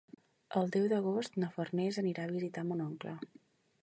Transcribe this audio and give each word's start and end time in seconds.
El 0.61 0.71
deu 0.75 0.85
d'agost 0.93 1.37
na 1.43 1.49
Farners 1.57 1.99
anirà 2.03 2.25
a 2.29 2.35
visitar 2.39 2.65
mon 2.71 2.81
oncle. 2.87 3.15